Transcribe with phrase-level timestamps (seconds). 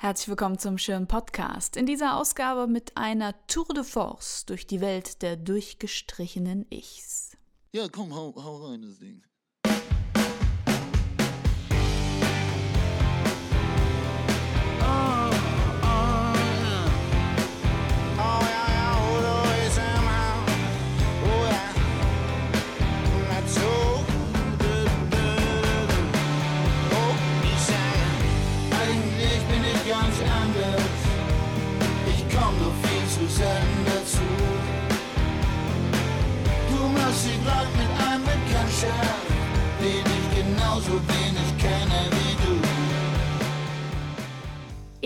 [0.00, 1.76] Herzlich willkommen zum schönen Podcast.
[1.76, 7.36] In dieser Ausgabe mit einer Tour de Force durch die Welt der durchgestrichenen Ichs.
[7.72, 9.24] Ja, komm, hau, hau rein, das Ding.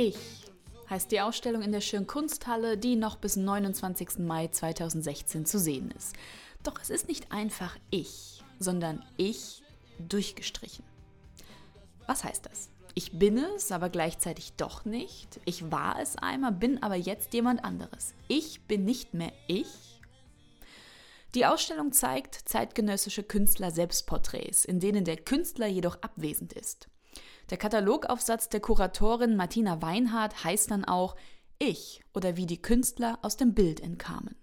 [0.04, 0.16] Ich
[0.90, 4.18] heißt die Ausstellung in der Schönen Kunsthalle, die noch bis 29.
[4.18, 6.16] Mai 2016 zu sehen ist.
[6.64, 9.62] Doch es ist nicht einfach ich, sondern ich
[10.00, 10.84] durchgestrichen.
[12.08, 12.68] Was heißt das?
[12.96, 15.38] Ich bin es, aber gleichzeitig doch nicht.
[15.44, 18.12] Ich war es einmal, bin aber jetzt jemand anderes.
[18.26, 20.00] Ich bin nicht mehr ich.
[21.36, 26.88] Die Ausstellung zeigt zeitgenössische Künstler-Selbstporträts, in denen der Künstler jedoch abwesend ist.
[27.50, 31.16] Der Katalogaufsatz der Kuratorin Martina Weinhardt heißt dann auch
[31.58, 34.36] Ich oder wie die Künstler aus dem Bild entkamen.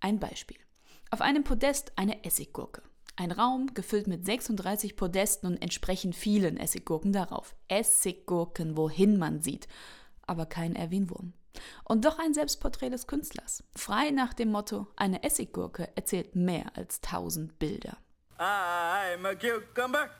[0.00, 0.58] Ein Beispiel.
[1.10, 2.82] Auf einem Podest eine Essiggurke.
[3.16, 7.54] Ein Raum gefüllt mit 36 Podesten und entsprechend vielen Essiggurken darauf.
[7.68, 9.68] Essiggurken, wohin man sieht.
[10.26, 11.32] Aber kein Erwin Wurm.
[11.84, 13.64] Und doch ein Selbstporträt des Künstlers.
[13.74, 17.96] Frei nach dem Motto, eine Essiggurke erzählt mehr als tausend Bilder.
[18.38, 20.10] I'm a cucumber.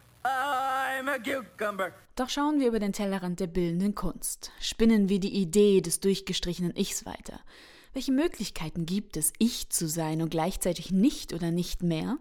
[2.16, 4.50] Doch schauen wir über den Tellerrand der bildenden Kunst.
[4.60, 7.40] Spinnen wir die Idee des durchgestrichenen Ichs weiter.
[7.92, 12.18] Welche Möglichkeiten gibt es, ich zu sein und gleichzeitig nicht oder nicht mehr?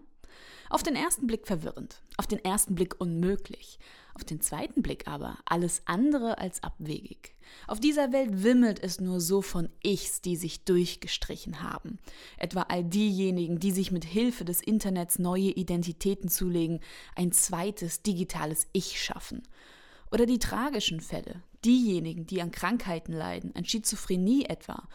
[0.68, 3.78] Auf den ersten Blick verwirrend, auf den ersten Blick unmöglich,
[4.16, 7.36] auf den zweiten Blick aber alles andere als abwegig.
[7.66, 11.98] Auf dieser Welt wimmelt es nur so von Ichs, die sich durchgestrichen haben.
[12.38, 16.80] Etwa all diejenigen, die sich mit Hilfe des Internets neue Identitäten zulegen,
[17.14, 19.42] ein zweites digitales Ich schaffen.
[20.10, 24.88] Oder die tragischen Fälle, diejenigen, die an Krankheiten leiden, an Schizophrenie etwa,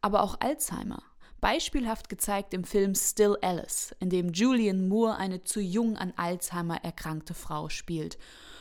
[0.00, 1.02] aber auch Alzheimer,
[1.40, 6.84] Beispielhaft gezeigt im Film Still Alice, in dem Julian Moore eine zu jung an Alzheimer
[6.84, 8.18] erkrankte Frau spielt.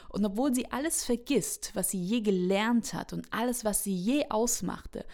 [0.10, 4.26] Und obwohl sie alles vergisst, was sie je gelernt hat und alles, was sie je
[4.30, 5.06] ausmachte,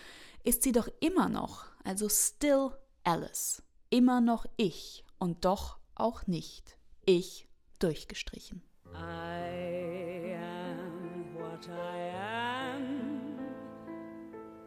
[0.44, 2.72] ist sie doch immer noch, also Still
[3.04, 7.48] Alice, immer noch ich und doch auch nicht ich
[7.80, 8.62] durchgestrichen.
[8.94, 13.40] I am what I am.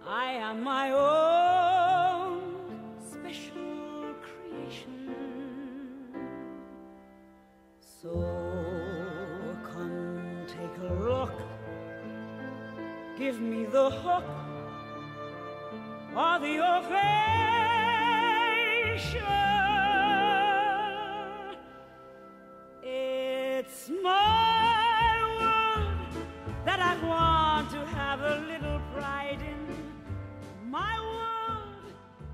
[0.03, 1.36] I am my own
[13.27, 14.23] Give me the hook
[16.15, 16.87] or the ovation.
[22.85, 26.07] It's my world
[26.65, 30.71] that I want to have a little pride in.
[30.71, 31.83] My world,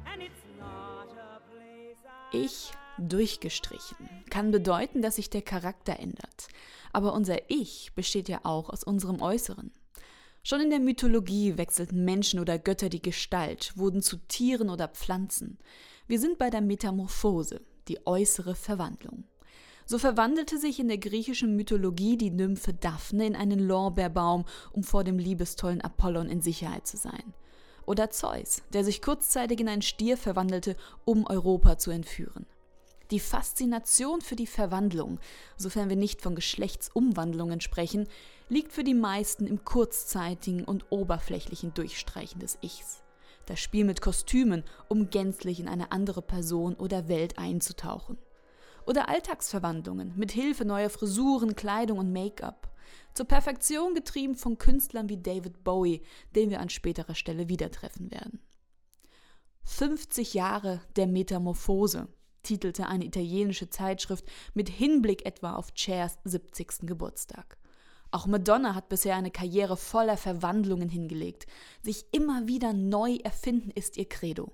[0.05, 2.37] and it's not a place I.
[2.37, 3.97] Ich durchgestrichen
[4.29, 6.49] kann bedeuten, dass sich der Charakter ändert.
[6.93, 9.73] Aber unser Ich besteht ja auch aus unserem Äußeren.
[10.45, 15.59] Schon in der Mythologie wechselten Menschen oder Götter die Gestalt, wurden zu Tieren oder Pflanzen.
[16.09, 19.23] Wir sind bei der Metamorphose, die äußere Verwandlung.
[19.87, 25.05] So verwandelte sich in der griechischen Mythologie die Nymphe Daphne in einen Lorbeerbaum, um vor
[25.05, 27.35] dem liebestollen Apollon in Sicherheit zu sein.
[27.87, 32.47] Oder Zeus, der sich kurzzeitig in einen Stier verwandelte, um Europa zu entführen.
[33.13, 35.21] Die Faszination für die Verwandlung,
[35.59, 38.09] sofern wir nicht von Geschlechtsumwandlungen sprechen,
[38.49, 43.03] liegt für die meisten im kurzzeitigen und oberflächlichen Durchstreichen des Ichs.
[43.45, 48.17] Das Spiel mit Kostümen, um gänzlich in eine andere Person oder Welt einzutauchen.
[48.87, 52.75] Oder Alltagsverwandlungen mit Hilfe neuer Frisuren, Kleidung und Make-up.
[53.13, 56.01] Zur Perfektion getrieben von Künstlern wie David Bowie,
[56.35, 58.41] den wir an späterer Stelle wieder treffen werden.
[59.65, 62.09] 50 Jahre der Metamorphose,
[62.43, 64.25] titelte eine italienische Zeitschrift
[64.55, 66.87] mit Hinblick etwa auf Chers 70.
[66.87, 67.57] Geburtstag.
[68.11, 71.47] Auch Madonna hat bisher eine Karriere voller Verwandlungen hingelegt.
[71.83, 74.53] Sich immer wieder neu erfinden ist ihr Credo.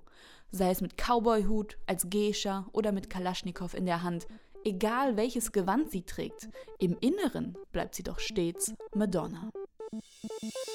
[0.53, 4.29] Sei es mit Cowboyhut, als Geisha oder mit Kalaschnikow in der Hand.
[4.65, 6.49] Egal welches Gewand sie trägt,
[6.79, 9.51] im Inneren bleibt sie doch stets Madonna.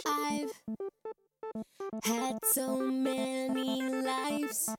[0.06, 0.51] I've
[2.04, 4.75] had so many lives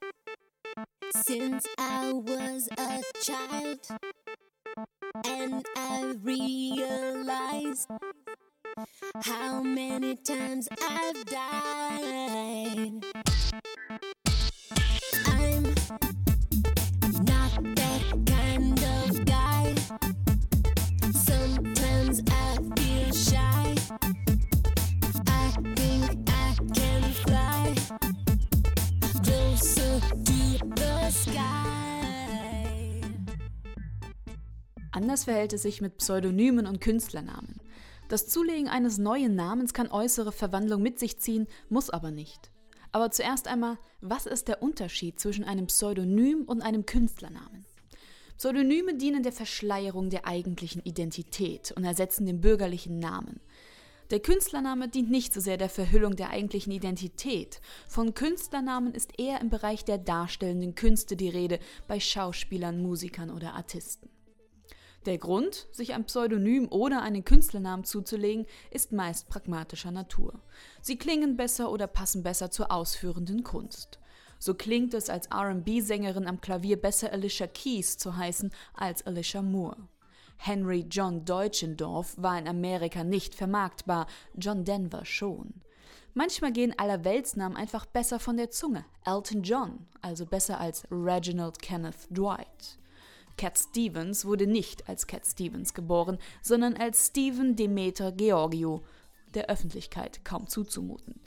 [1.13, 3.79] since I was a child,
[5.25, 7.87] and I realized
[9.23, 13.14] how many times I've died.
[35.15, 37.61] Anders verhält es sich mit Pseudonymen und Künstlernamen.
[38.09, 42.51] Das Zulegen eines neuen Namens kann äußere Verwandlung mit sich ziehen, muss aber nicht.
[42.91, 47.65] Aber zuerst einmal, was ist der Unterschied zwischen einem Pseudonym und einem Künstlernamen?
[48.37, 53.39] Pseudonyme dienen der Verschleierung der eigentlichen Identität und ersetzen den bürgerlichen Namen.
[54.09, 57.61] Der Künstlername dient nicht so sehr der Verhüllung der eigentlichen Identität.
[57.87, 63.53] Von Künstlernamen ist eher im Bereich der darstellenden Künste die Rede bei Schauspielern, Musikern oder
[63.53, 64.09] Artisten.
[65.05, 70.41] Der Grund, sich ein Pseudonym oder einen Künstlernamen zuzulegen, ist meist pragmatischer Natur.
[70.81, 73.99] Sie klingen besser oder passen besser zur ausführenden Kunst.
[74.39, 79.87] So klingt es als RB-Sängerin am Klavier besser Alicia Keys zu heißen als Alicia Moore.
[80.37, 85.53] Henry John Deutschendorf war in Amerika nicht vermarktbar, John Denver schon.
[86.13, 88.85] Manchmal gehen Allerweltsnamen einfach besser von der Zunge.
[89.05, 92.79] Elton John, also besser als Reginald Kenneth Dwight.
[93.37, 98.81] Cat Stevens wurde nicht als Cat Stevens geboren, sondern als Stephen Demeter Georgiou,
[99.33, 101.19] der Öffentlichkeit kaum zuzumuten.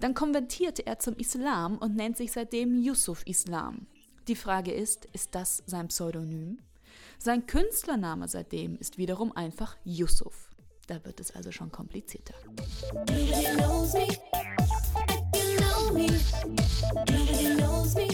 [0.00, 3.86] Dann konvertierte er zum Islam und nennt sich seitdem Yusuf Islam.
[4.28, 6.58] Die Frage ist, ist das sein Pseudonym?
[7.18, 10.50] Sein Künstlername seitdem ist wiederum einfach Yusuf.
[10.86, 12.34] Da wird es also schon komplizierter.
[12.92, 14.06] Nobody knows me.
[16.94, 18.08] Nobody knows me.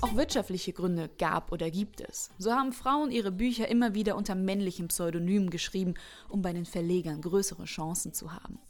[0.00, 2.30] Auch wirtschaftliche Gründe gab oder gibt es.
[2.38, 5.94] So haben Frauen ihre Bücher immer wieder unter männlichem Pseudonym geschrieben,
[6.28, 8.60] um bei den Verlegern größere Chancen zu haben.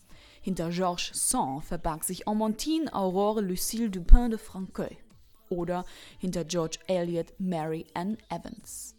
[0.41, 4.97] Hinter Georges Sand verbarg sich Amontine Aurore Lucille Dupin de Franqueuil.
[5.51, 5.85] Oder
[6.19, 8.95] hinter George Eliot Mary Ann Evans.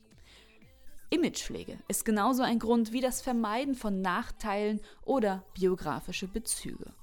[1.10, 6.94] Imagepflege ist genauso ein Grund wie das Vermeiden von Nachteilen oder biografische Bezüge.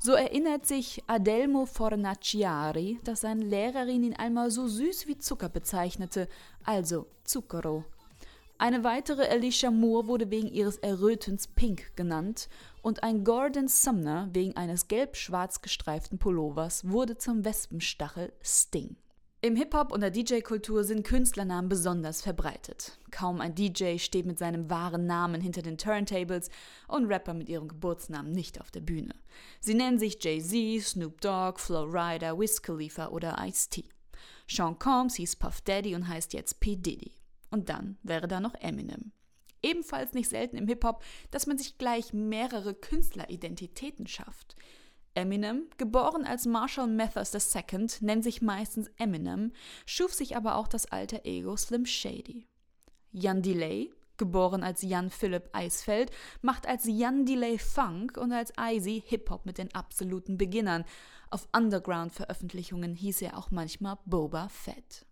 [0.00, 6.28] So erinnert sich Adelmo Fornaciari, dass seine Lehrerin ihn einmal so süß wie Zucker bezeichnete,
[6.64, 7.84] also Zucchero.
[8.58, 12.48] Eine weitere Alicia Moore wurde wegen ihres Errötens Pink genannt
[12.80, 18.96] und ein Gordon Sumner wegen eines gelb-schwarz gestreiften Pullovers wurde zum Wespenstachel Sting.
[19.40, 22.98] Im Hip-Hop und der DJ-Kultur sind Künstlernamen besonders verbreitet.
[23.12, 26.50] Kaum ein DJ steht mit seinem wahren Namen hinter den Turntables
[26.88, 29.14] und Rapper mit ihrem Geburtsnamen nicht auf der Bühne.
[29.60, 33.84] Sie nennen sich Jay-Z, Snoop Dogg, Flo Rida, Wiz Khalifa oder Ice-T.
[34.48, 36.74] Sean Combs hieß Puff Daddy und heißt jetzt P.
[36.74, 37.14] Diddy.
[37.52, 39.12] Und dann wäre da noch Eminem.
[39.62, 44.56] Ebenfalls nicht selten im Hip-Hop, dass man sich gleich mehrere Künstleridentitäten schafft.
[45.14, 49.52] Eminem, geboren als Marshall Mathers II, nennt sich meistens Eminem,
[49.86, 52.46] schuf sich aber auch das alter Ego Slim Shady.
[53.12, 56.10] Jan Delay, geboren als Jan Philipp Eisfeld,
[56.42, 60.84] macht als Jan Delay Funk und als Izzy Hip-Hop mit den absoluten Beginnern.
[61.30, 65.06] Auf Underground-Veröffentlichungen hieß er auch manchmal Boba Fett.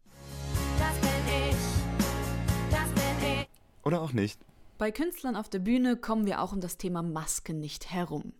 [3.84, 4.40] Oder auch nicht.
[4.78, 8.34] Bei Künstlern auf der Bühne kommen wir auch um das Thema Maske nicht herum.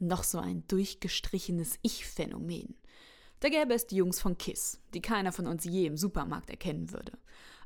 [0.00, 2.74] Noch so ein durchgestrichenes Ich-Phänomen.
[3.40, 6.90] Da gäbe es die Jungs von Kiss, die keiner von uns je im Supermarkt erkennen
[6.90, 7.12] würde.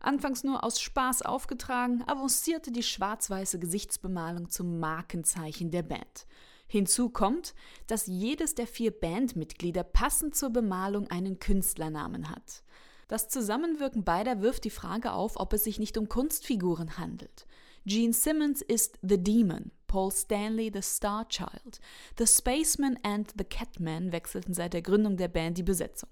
[0.01, 6.27] Anfangs nur aus Spaß aufgetragen, avancierte die schwarz-weiße Gesichtsbemalung zum Markenzeichen der Band.
[6.67, 7.55] Hinzu kommt,
[7.87, 12.65] dass jedes der vier Bandmitglieder passend zur Bemalung einen Künstlernamen hat.
[13.07, 17.47] Das Zusammenwirken beider wirft die Frage auf, ob es sich nicht um Kunstfiguren handelt.
[17.87, 21.79] Gene Simmons ist The Demon, Paul Stanley The Star Child.
[22.19, 26.09] The Spaceman and The Catman wechselten seit der Gründung der Band die Besetzung.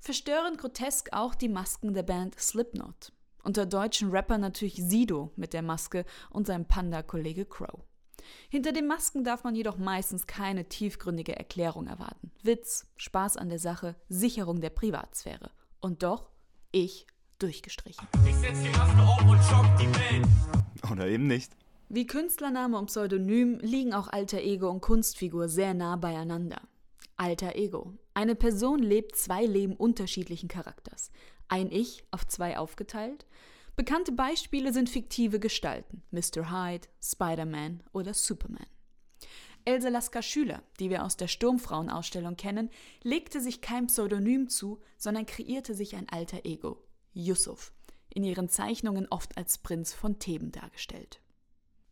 [0.00, 3.12] Verstörend grotesk auch die Masken der Band Slipknot.
[3.44, 7.84] Unter deutschen Rapper natürlich Sido mit der Maske und seinem Panda-Kollege Crow.
[8.48, 12.32] Hinter den Masken darf man jedoch meistens keine tiefgründige Erklärung erwarten.
[12.42, 15.52] Witz, Spaß an der Sache, Sicherung der Privatsphäre.
[15.78, 16.30] Und doch,
[16.72, 17.06] ich
[17.38, 18.08] durchgestrichen.
[20.90, 21.52] Oder eben nicht.
[21.90, 26.60] Wie Künstlername und Pseudonym liegen auch Alter Ego und Kunstfigur sehr nah beieinander.
[27.16, 27.94] Alter Ego.
[28.12, 31.10] Eine Person lebt zwei Leben unterschiedlichen Charakters.
[31.48, 33.24] Ein Ich auf zwei aufgeteilt.
[33.74, 36.50] Bekannte Beispiele sind fiktive Gestalten, Mr.
[36.50, 38.66] Hyde, Spider-Man oder Superman.
[39.64, 42.68] Else Lasker Schüler, die wir aus der Sturmfrauenausstellung kennen,
[43.02, 47.72] legte sich kein Pseudonym zu, sondern kreierte sich ein alter Ego, Yusuf.
[48.12, 51.20] in ihren Zeichnungen oft als Prinz von Theben dargestellt.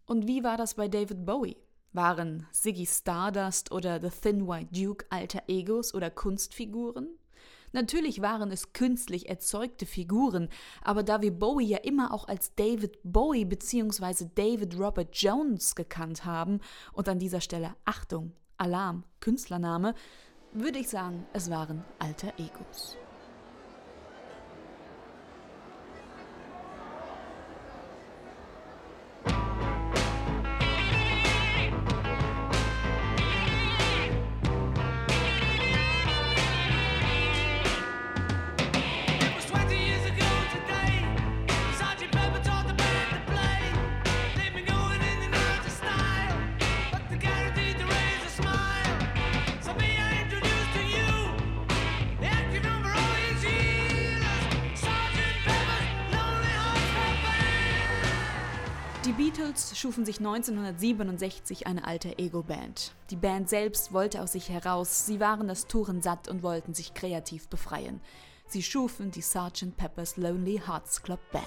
[0.07, 1.57] Und wie war das bei David Bowie?
[1.93, 7.09] Waren Ziggy Stardust oder The Thin White Duke alter Egos oder Kunstfiguren?
[7.73, 10.49] Natürlich waren es künstlich erzeugte Figuren,
[10.83, 14.29] aber da wir Bowie ja immer auch als David Bowie bzw.
[14.35, 16.61] David Robert Jones gekannt haben
[16.93, 19.95] und an dieser Stelle Achtung, Alarm, Künstlername,
[20.53, 22.97] würde ich sagen, es waren alter Egos.
[59.77, 62.93] Schufen sich 1967 eine alter Ego-Band.
[63.11, 66.95] Die Band selbst wollte aus sich heraus, sie waren das Touren satt und wollten sich
[66.95, 68.01] kreativ befreien.
[68.47, 69.77] Sie schufen die Sgt.
[69.77, 71.47] Pepper's Lonely Hearts Club Band.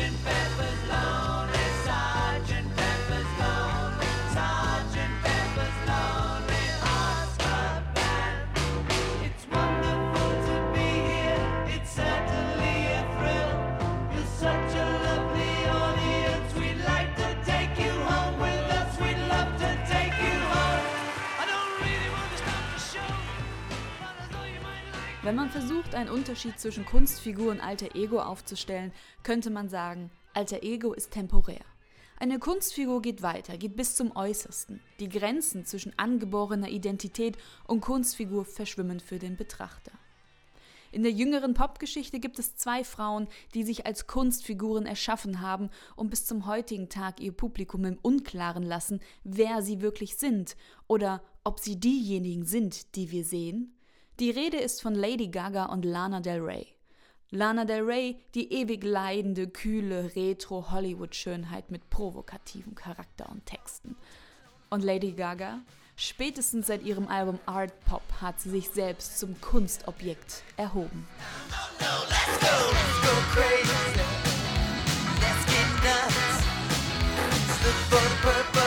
[0.00, 0.39] Sergeant Pepper's
[25.30, 28.90] Wenn man versucht, einen Unterschied zwischen Kunstfigur und alter Ego aufzustellen,
[29.22, 31.64] könnte man sagen, alter Ego ist temporär.
[32.18, 34.80] Eine Kunstfigur geht weiter, geht bis zum Äußersten.
[34.98, 37.36] Die Grenzen zwischen angeborener Identität
[37.68, 39.92] und Kunstfigur verschwimmen für den Betrachter.
[40.90, 46.10] In der jüngeren Popgeschichte gibt es zwei Frauen, die sich als Kunstfiguren erschaffen haben und
[46.10, 50.56] bis zum heutigen Tag ihr Publikum im Unklaren lassen, wer sie wirklich sind
[50.88, 53.76] oder ob sie diejenigen sind, die wir sehen.
[54.20, 56.66] Die Rede ist von Lady Gaga und Lana Del Rey.
[57.30, 63.96] Lana Del Rey, die ewig leidende, kühle Retro-Hollywood-Schönheit mit provokativen Charakter und Texten.
[64.68, 65.60] Und Lady Gaga?
[65.96, 71.08] Spätestens seit ihrem Album Art Pop hat sie sich selbst zum Kunstobjekt erhoben.
[73.32, 73.72] crazy.
[75.22, 76.44] Let's get nuts.
[77.64, 78.59] Look for the purple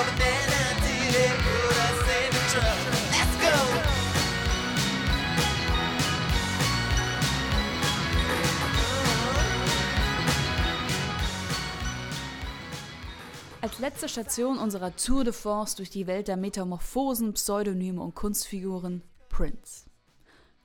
[13.84, 19.88] letzte Station unserer Tour de Force durch die Welt der Metamorphosen, Pseudonyme und Kunstfiguren Prince.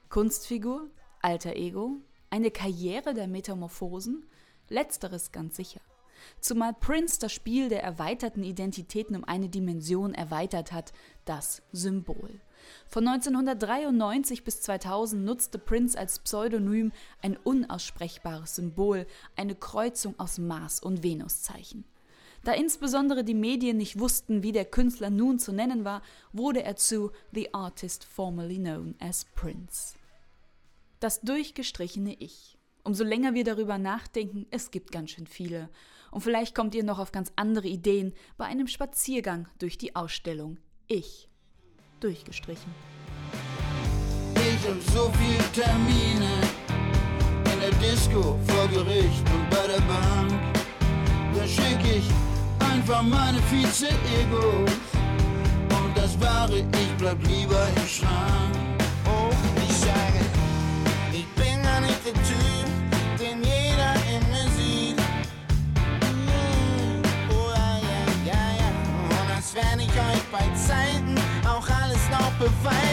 [0.09, 0.89] Kunstfigur,
[1.21, 1.97] alter Ego,
[2.31, 4.25] eine Karriere der Metamorphosen,
[4.69, 5.81] letzteres ganz sicher.
[6.39, 10.93] Zumal Prince das Spiel der erweiterten Identitäten um eine Dimension erweitert hat,
[11.25, 12.41] das Symbol.
[12.87, 20.79] Von 1993 bis 2000 nutzte Prince als Pseudonym ein unaussprechbares Symbol, eine Kreuzung aus Mars
[20.79, 21.85] und Venuszeichen.
[22.45, 26.03] Da insbesondere die Medien nicht wussten, wie der Künstler nun zu nennen war,
[26.33, 29.95] wurde er zu The Artist formerly known as Prince.
[31.01, 32.57] Das durchgestrichene Ich.
[32.85, 35.69] Umso länger wir darüber nachdenken, es gibt ganz schön viele.
[36.11, 40.59] Und vielleicht kommt ihr noch auf ganz andere Ideen bei einem Spaziergang durch die Ausstellung
[40.87, 41.29] Ich.
[42.01, 42.73] Durchgestrichen.
[44.35, 46.41] Ich hab so viel Termine
[47.53, 50.58] in der Disco, vor Gericht und bei der Bank.
[51.49, 52.05] Schick ich
[52.73, 54.71] einfach meine Vize-Egos
[55.71, 58.55] und das wahre Ich bleib lieber im Schrank.
[59.07, 59.31] Oh,
[59.67, 60.21] ich sage,
[61.11, 62.69] ich bin gar nicht der Typ,
[63.19, 64.99] den jeder in mir sieht.
[66.03, 68.01] Mm, Oh ja, ja,
[68.33, 68.71] ja, ja.
[69.21, 71.15] Und als wenn ich euch bei Zeiten
[71.47, 72.88] auch alles noch beweisen.